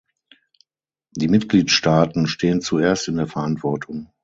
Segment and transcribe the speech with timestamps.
[1.11, 4.11] Die Mitgliedstaaten stehen zuerst in der Verantwortung.